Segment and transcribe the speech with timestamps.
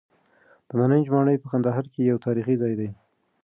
[0.67, 2.89] د نارنج ماڼۍ په کندهار کې یو تاریخي ځای دی.